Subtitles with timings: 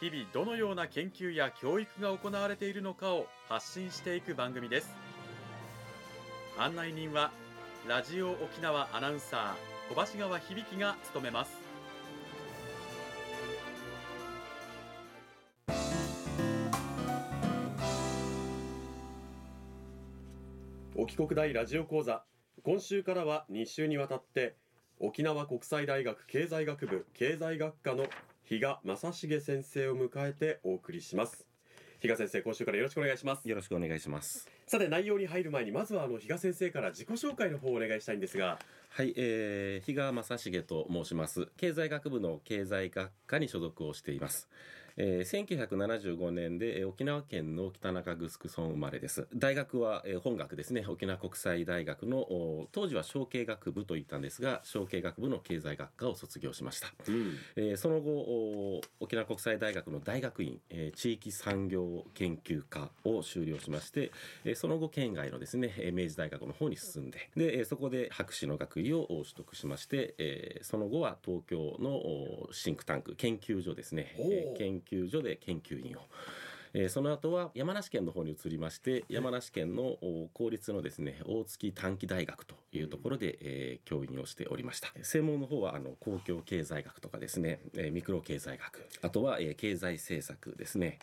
[0.00, 4.94] 日々どのような研究や教育が行われているのかを発信していく番組です。
[6.56, 7.32] 案内人は
[7.88, 11.68] ラジオ沖縄アナウンサー小橋川響が務めます。
[20.94, 22.22] 沖国大ラジオ講座
[22.62, 24.54] 今週からは2週にわたって
[25.00, 28.04] 沖縄国際大学経済学部経済学科の
[28.48, 31.46] 比嘉正成先生を迎えてお送りします。
[32.00, 33.46] 比嘉先生今週からよろしくお願いします。
[33.46, 34.48] よろしくお願いします。
[34.66, 38.58] さて内容に入る前にまずはあの比嘉先生から自己紹介の方をお願いしたいんですが。
[38.88, 41.48] はい、えー、比嘉正成と申します。
[41.58, 44.48] 経済学部の経済学科に所属をしています
[44.98, 49.26] えー、1975年で、えー、沖縄県の北中城村生まれです。
[49.34, 50.84] 大学は、えー、本学ですね。
[50.86, 52.26] 沖縄国際大学の
[52.72, 64.10] 当時は小経学部と言ったんですが小経学部の経済学科を卒業しました、うん、えー、その後沖縄国際大学の大学院、えー、地域産業研究科を修了しまして、
[64.44, 76.00] えー、その後県外のですね明治大学の方に進んででそこで博士の学位を取得しまして、えー、その後は東京のシンクタンク研究所ですね、えー、研究所で研究員を。
[76.74, 79.96] えー、その後は山梨県の方に移りまして山梨県の
[80.32, 84.92] 公立のですね大月短期大学というところで、えー、教員をしておりました。
[85.02, 88.86] 専門の方はあの公共経済学とかですね、えー、ミクロ経済学。
[89.02, 90.98] あとは、えー、経済政策ですね、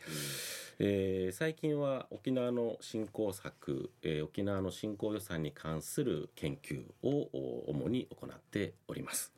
[0.79, 7.29] うん、えー、最近は沖縄の振興策、えー、沖縄の振興予算に関する研究を
[7.67, 9.33] 主に行っております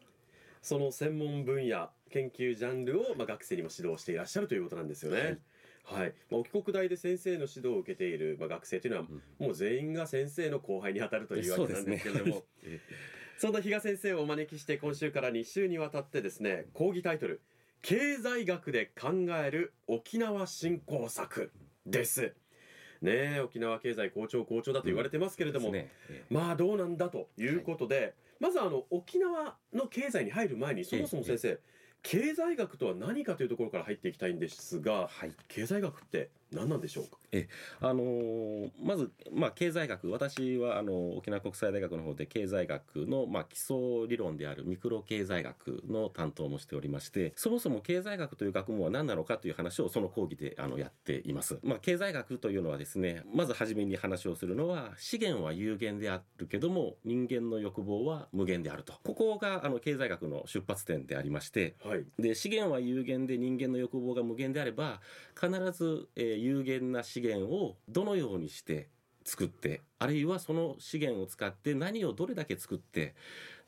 [0.68, 5.40] その専門分野研究ジャンルを、まあ、学生にも指導していらっしゃるということなんですよね。
[5.86, 9.06] はい、はい、まあ、沖国大で先生の指導を受けている、まあ、学生というのは、
[9.40, 12.80] うん、もう全員が先生の後輩にあたるというわけなんですけれども、そ、ね、
[13.40, 17.40] そんな比嘉先生をお招きして今週から2週にわたってですね講義タイトル
[17.82, 19.12] 「経済学で考
[19.42, 21.54] える沖縄振興策」
[21.88, 22.34] です。
[23.02, 25.90] ね沖縄経済好調好調だと言われてますけれども、うんね、
[26.30, 31.60] まあどうなんだということで、はい、まずあの沖縄の経済に入る前にそもそも先生、
[32.04, 37.18] 経済学とは何かというところから入っていきたいんですが、はい、経済学って何なんでしょうか？
[37.32, 37.50] え、
[37.82, 43.76] あのー、まず、まあ、経済学私はあの沖縄国際大学の方で経済学の、まあ、基礎
[44.08, 58.94] 理論であるミクロ経済学の担当もしておりましてそもそも経済学という学問は何なのかという話をその講義であのやっています、まあ、経済学というのはですねまず初めに話をするのは資源は有限であるけども人間の欲望は無限であると。
[59.04, 65.02] ここがあの経済学の出発点でありまして、はい、で資源は有限で人間の欲望が無限であれば
[65.36, 68.90] 必ず、えー有限な資源をどのようにして
[69.24, 73.16] 作ってあるいはその資源を使って何をどれだけ作って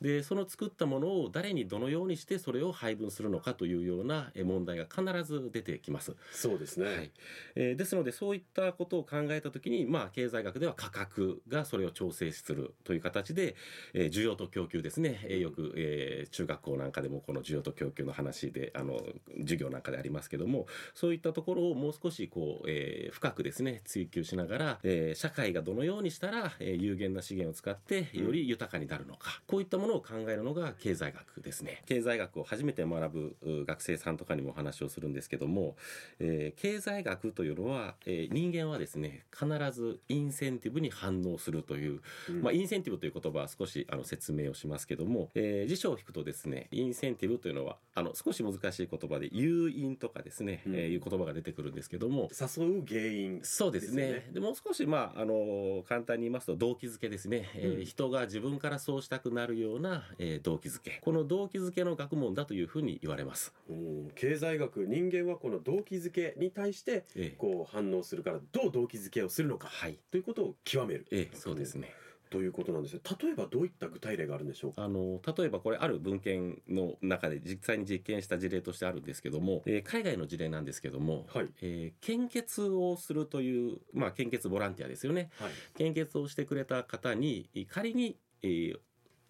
[0.01, 6.15] でその作ったものを誰にどのようにしてそれを配分するのかというような問題が必ず出てきます。
[6.31, 7.11] そうですね、はい。
[7.55, 13.55] えー、ですのでそういったことを考えた時に、まあ、経済学では価格がそれを調整するという形で、
[13.93, 19.01] えー、需要と供給ですね、えー、よく、えー、中学校なんかでもこの需要と供給の話であの
[19.39, 31.81] 授業なんかでありますけどもそういったところをもう少しこう、えー、深くですね追求しながら、えー、社会がどのようにしたら、えー、有限な資源を使ってより豊かになるのか、こういったものを考えるのが経済学ですね。
[31.85, 35.75] 経済学を初めて学ぶ学生さんとかにも話をするんですけども、
[36.19, 54.29] えー、経済学というのは、えー、人間はですね必ずインセンティブに反応するという、うん、まあ、インセンティブという言葉は少しあの説明をしますけども、えー、辞書を引くとですねインセンティブというのはあの少し難しい言葉で誘引とかですね、うん、えー、いう言葉が出てくるんですけども誘う原因、そうですね。
[54.31, 60.99] でもう少しまああの簡単に言いますと動機づけですね、えー、人が自分からそうしたくなるような、えー、動機づけ。
[61.01, 63.53] この動機づけの学問だというふうに言われます。
[63.69, 67.05] うん経済学人間はこの動機づけに対して
[67.37, 71.93] こう反応するからどう動機づけをするのか、はい、ということを極める、ええ、そうですね
[72.29, 73.01] ということなんですよ。
[73.21, 74.83] 例えばどういった具体例があるんでしょうか？
[74.83, 81.47] あの例えばこれある文献の中で実際に実験した事例としてあるんですけども、えー、海外の事例なんですけども、はい。
[81.61, 88.79] えー、献血をするという、まあ、献血ボランティアですよね、はい、献血をしてくれた方に仮に、えー、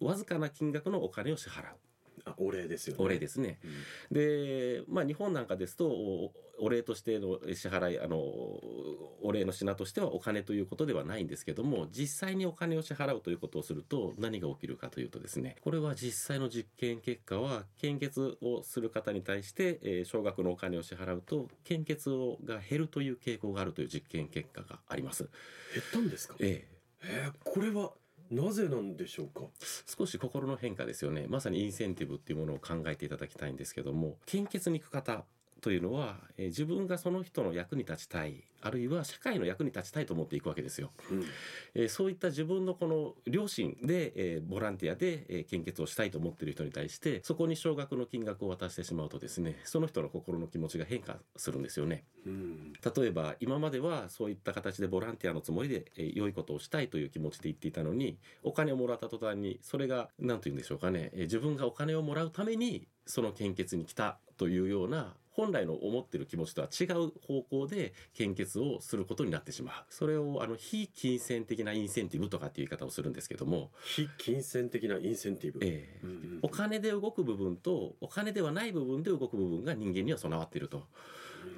[0.00, 1.64] わずかな金額のお金を支払う
[2.24, 3.58] あお礼ですよねお礼ですね。
[3.64, 3.70] うん
[4.14, 6.32] で、まあ、日本なんかですとお
[6.62, 25.28] お礼としての支払いあのお礼の品としてはお金ということではないんですけども実際にお金を支払うということをすると何が起きるかというとですねこれは実際の実験結果は献血をする方に対して、えー少額のお金を支払うと献血をが減るという傾向があるという実験結果があります。
[25.74, 26.34] 減ったんですか？
[26.40, 27.92] えええーこれは
[28.30, 29.46] なぜなんでしょうか？
[29.86, 31.26] 少し心の変化ですよね。
[31.28, 35.24] まさにインセンティブっていうものを考えていただきたいんですけども献血に行く方
[35.60, 41.24] というのは、えー自分がその人の役に立ちたいあるいは社会の役に立ちたいと思っていくわけですよ、うん。
[41.74, 52.04] えーそういった自分のこの良心で、えーボランティアで、えー献血をしたいと思っている人に対してそこに少額の金額を渡してしまうとですねその人の心の気持ちが変化するんですよね。
[52.26, 52.72] うん。
[52.72, 69.74] 例えば今まではそういった形でボランティアのつもりで、えー良いことをしたいという気持ちで言っていたのにお金をもらった途端にそれが何と言うんでしょうかね、えー自分がお金をもらうためにその献血に来たというような本来の思ってる気持ちとは違う方向で献血をすることになってしまう。
[69.88, 76.38] それをあの非金銭的なインセンティブとかっていう言い方をするんですけども、非金銭的なインセンティブ、えーうんうん。
[76.42, 80.86] お金で動く部分とお金ではない部分で動く部分が人間には備わっていると。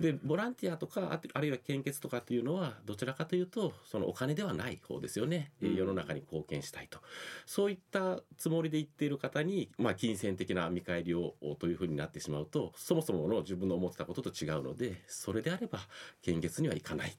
[0.00, 6.99] でボランティアとかああるいは献血とかっていうのはどちらかというとそのお金ではない方ですよね、世の中に貢献したいと。
[7.46, 15.79] そういったつもりで言っている方に、まあ、金銭的な見返りをというふうになってしまうとそもそもの自分の思ってたことと違うのでそれであれば
[16.23, 17.17] 献血にはいかない。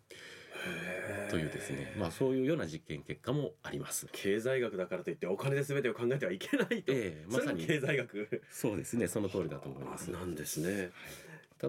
[1.30, 4.07] というですね、まあ、そういうような実験結果もあります。
[4.12, 7.65] 経済学だからといってお金で全てを考えてはいけないと、ええまさに。
[7.65, 8.42] 経済学。
[8.50, 9.07] そうですね。
[9.07, 10.10] その通りだと思います。
[10.12, 10.92] なんですね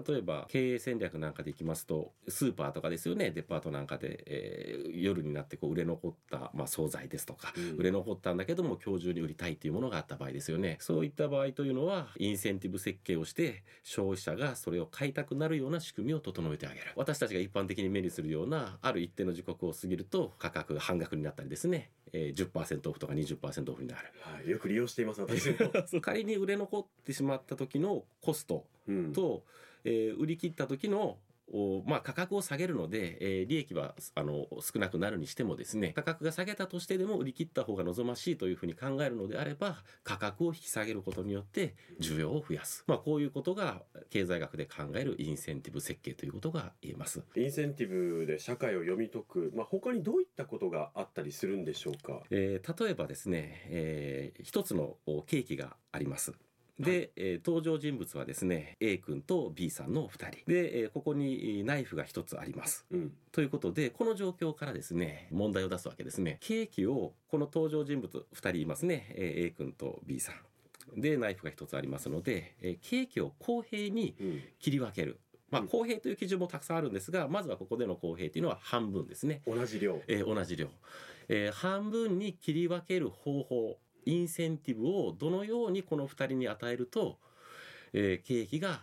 [0.07, 3.31] 例えば経営戦略なんかでいきますとスーパーとかですよね。
[3.31, 7.77] デパートなんかで、えー夜になってこう売れ残った、まあ、惣菜ですとか、うん。
[7.77, 10.77] 売れ残ったんだけども今日中に売りたいというものがあった場合ですよね。
[10.79, 16.87] そういった場合というのはインセンティブ設計をして消費者がそれを買いたくなるような仕組みを整えてあげる。
[16.95, 24.11] 私たちが一般的に目にするようなある一定の時刻を過ぎると価格が半額になったりですね、えー、10%オフとか20%オフになる。
[24.21, 25.55] はい、よく利用しています私も、
[26.01, 29.13] 仮に売れ残ってしまった時のコストうん。
[29.13, 29.43] と、
[29.83, 31.24] えー売り切った時のお
[31.85, 47.23] まあ、価格を下げるので、えー利益はあの少なくなるにしてもですね価格が下げたとしてでも売り切った方が望ましいというふうに考えるのであれば価格を引き下げることによって需要を増やす、まあ、こういうことが経済学で考えるインセンティブ設計ということが言えます。
[47.35, 52.23] インセンティブで社会を読み解く、まあ、他にどういったことがあったりするんでしょうか？
[52.31, 56.33] えー例えばですね、えー一つのおケーキがあります。
[56.79, 60.51] で、えー登場人物はですね A 君と B さんの2人。
[60.51, 62.85] で、えーここにえーナイフが1つあります。
[62.91, 63.13] うん。
[63.31, 66.37] ということでこの状況からですね問題を出すわけですね。
[66.41, 71.01] ケーキをこの登場人物2人いますね、えー A 君と B さん。
[71.01, 74.41] でナイフが1つありますので、えーケーキを公平にうん。
[74.59, 75.19] 切り分ける。
[75.51, 75.67] まあうん。
[75.69, 79.41] 公平という基準もたくさんあるんですがまずはここでの公平というのは半分ですね。
[79.47, 80.01] 同じ量。
[80.07, 80.67] えー同じ量、
[81.29, 87.17] えー半分に切り分ける方法インセンティブをどのようにこの2人に与えると、
[87.93, 88.81] えー、景気が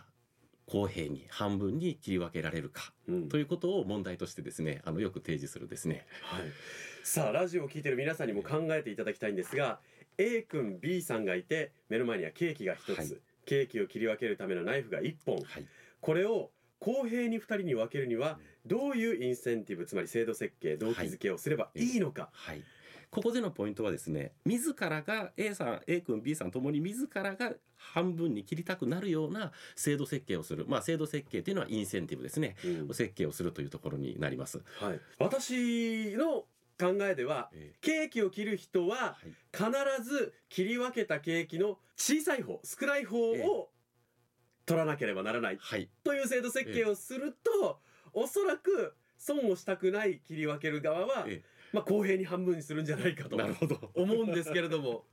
[0.65, 3.29] 公平に半分に切り分けられるかうん。
[3.29, 6.05] ということを問題としてですねあのよく提示するですね。
[6.23, 6.43] はい、
[7.03, 9.79] さあラジオを聞いてる皆さんにも考えていただきたいんですが
[10.17, 13.17] A 君 B さんがいて目の前にはケーキが1つ、はい。
[13.45, 15.35] ケーキを切り分けるためのナイフが1本。
[15.37, 15.67] はい
[16.03, 22.61] これを公平に2人に分けるにはどういうインセンティブつまり制度設計動機づけをすればいいのか、はい
[23.13, 30.65] ここでのポイントはですね自らが A さん A 君 B さんともに自らが半分に切りたくなるような制度設計をする。
[30.67, 32.55] まあ制度設計というのはインセンティブですね。
[32.65, 32.93] うん。
[32.93, 34.63] 設計をするというところになります。
[34.79, 36.45] はい、私の
[36.79, 39.15] 考えではえケーキを切る人は
[39.51, 39.69] 必
[40.03, 43.47] ず切り分けたケーキの小さい方少ない方ええ。
[43.47, 43.69] を
[44.65, 45.87] 取らなければならないはい。
[46.03, 47.79] という制度設計をすると、
[48.13, 51.43] おそらく損をしたくない切り分ける側は、え
[51.73, 53.35] まあ、公平に半分にするんじゃないかと
[53.95, 55.03] 思うんですけれども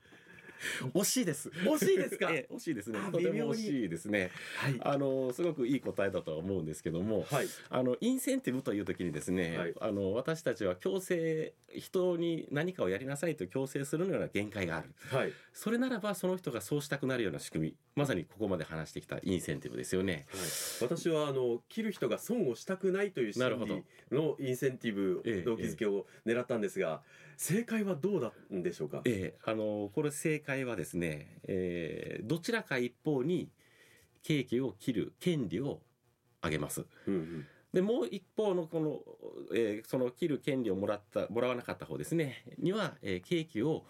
[0.95, 1.49] 惜しいです。
[1.49, 2.31] 惜しいですか？
[2.33, 2.99] ええ惜しいですね。
[2.99, 4.31] あとても惜しいですね。
[4.57, 4.77] はい。
[4.81, 7.47] あのすごくいい答えだとは思うんですけどもはい。
[7.69, 9.75] あのインセンティブという時にですね、はい。
[9.81, 14.91] あの私たちは強制人に何かをやりなさいと強制するような限界がある。
[15.09, 15.33] はい。
[15.53, 20.27] それならばその人がそうしたくなるような仕組みまさにここまで話してきたインセンティブですよね。
[20.31, 20.41] はい、
[20.83, 23.85] 私はあの切る人が損をしたくないという心理
[24.17, 25.43] のインセンティブええ。
[25.43, 27.03] 動機づけを狙ったんですが、
[27.43, 33.49] 正解はどうだんでしょうか、ええあのこれ正解はですね、えーどちらか一方に
[34.23, 35.81] ケーキを切る権利を
[36.43, 36.85] あげます。
[37.07, 37.47] うんうん。
[37.73, 38.99] でもう一方のこの、
[39.55, 43.87] えーその切る権利をもらったもらわなかった方ですねには、えーケーキを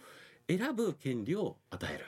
[0.46, 2.04] 選ぶ権利を与える。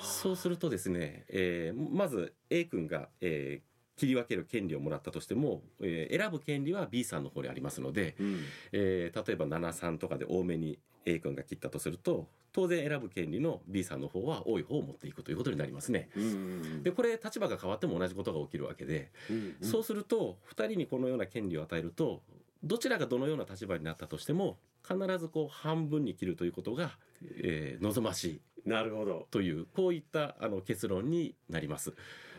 [0.00, 3.65] そそうするとですね、えーまず A 君が、えー
[3.96, 8.40] 切り分ける権利をもらったとしても、えー選ぶ権利は B さんの方にありますので、うん
[8.72, 16.08] えー例えば73とかで多めに A 君が切ったとすると当然選ぶ権利の B さんの方は多い方を持っていくということになりますね。
[16.16, 22.22] うんうんでこれ立場が変わっても同じことが起きるわけで、うんうんそうすると2人にこのような権利を与えると
[22.64, 26.96] どちらがどのような立場になったとしても必ずこう半分に切るということが、
[27.42, 31.94] えー望ましいなるほどというこういったあの結論になります。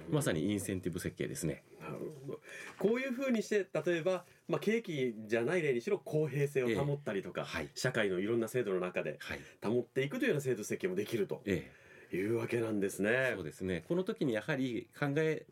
[0.10, 1.64] まさにインセンティブ設計ですね。
[1.80, 1.94] なる
[2.26, 2.40] ほど
[2.78, 9.40] こういうふうにして例えば、まあ、景気じゃない例にしろ公平性を保ったりとか、はい社会のいろんな制度の中ではい。
[9.64, 11.70] 保っていくというような制度設計もできるとえ
[12.14, 13.44] いうわけなんですえ、ねそう。
[13.44, 13.84] ですね。
[13.88, 15.46] この時にやはり考え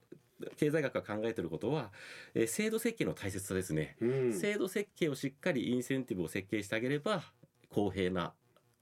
[0.57, 1.91] 経済学が考えていることは、
[2.33, 3.97] えー制度設計の大切さですね。
[4.01, 7.23] うん制度設計をしっかりインセンティブを設計してあげれば
[7.69, 8.33] 公平な、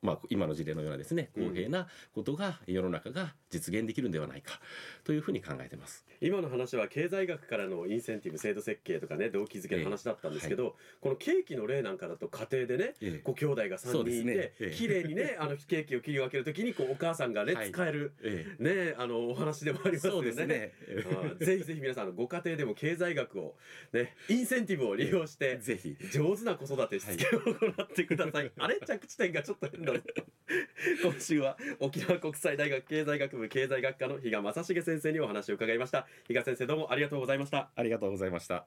[0.03, 1.48] まあ、今の事例のようなですねうん。
[1.50, 4.60] 公平なことが世の中が実現できるんではないか
[5.03, 6.05] というふうに考えてます。
[6.22, 13.22] 今の話は経済学からのインセンティブ制度設計とかね動機づけの話だったんですけど、このケーキの例なんかだと家庭でねええ。
[13.24, 14.33] ご兄弟が3そうですね。
[14.33, 14.75] 人いて、ええ。
[14.75, 17.72] 綺麗にね あのケーキを切り分けるときにこうお母さんがね、はい。
[17.72, 20.33] 使えるえねあのお話でもありますよね。
[20.45, 20.74] ね。
[21.39, 23.55] ぜひぜひ皆さんご家庭でも経済学を
[23.93, 25.95] ねインセンティブを利用してぜひ。
[26.12, 28.79] 上手な子育てしつけを行ってください、あれ？
[28.79, 29.92] 着地点がちょっと変だ。
[29.92, 29.92] ぞ
[31.03, 38.65] 今週は沖縄国際大学経済学部経済学科の比嘉正成先生にお話を伺いました比嘉先生どうもありがとうございましたありがとうございました。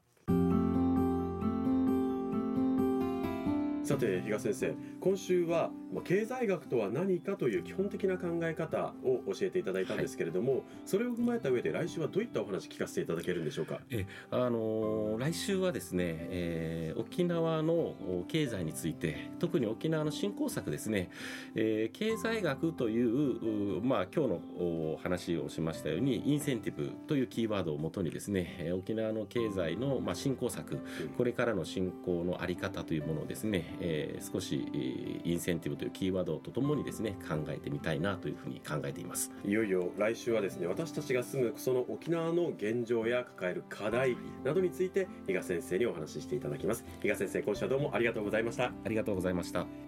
[3.87, 13.81] さて比嘉先生今週はまあ経済学とは何かという基本的な考え方を教えていただいたんですけれども、それを踏まえた上で来週はどういったお話聞かせていただけるんでしょうか？
[14.31, 21.11] あのー来週はですね、えー沖縄のお経済について特に沖縄の振興策ですね、
[21.55, 30.78] えー経済学といううまあ今日のお話をしましたようにインセンティブというキーワードをもとにですねえー沖縄の経済のまあ振興策
[31.16, 39.33] これからの振興のあり方というものをですね、えー少しえーインセンティブというキーワードとともにですね考えてみたいなというふうに考えています。
[39.45, 49.86] いよいよ来週はですね私たちが住むその沖縄の現状や抱える課題などについて比嘉先生にお話ししていただきます比嘉先生今週はどうもありがとうございましたありがとうございました。